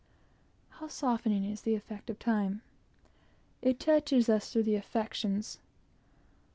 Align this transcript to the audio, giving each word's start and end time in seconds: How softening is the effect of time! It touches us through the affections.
How 0.71 0.87
softening 0.87 1.43
is 1.45 1.61
the 1.61 1.75
effect 1.75 2.09
of 2.09 2.17
time! 2.17 2.63
It 3.61 3.79
touches 3.79 4.29
us 4.29 4.49
through 4.51 4.63
the 4.63 4.73
affections. 4.75 5.59